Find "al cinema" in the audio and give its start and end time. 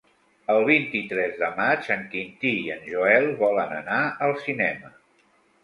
4.29-4.95